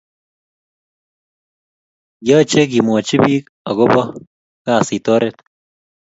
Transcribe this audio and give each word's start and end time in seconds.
Kiyache 2.23 2.61
kimwachi 2.71 3.15
pik 3.23 3.43
ako 3.69 3.83
bo 3.91 4.01
kasit 4.65 5.05
oret 5.15 5.37